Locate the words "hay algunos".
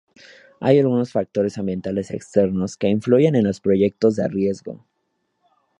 0.59-1.11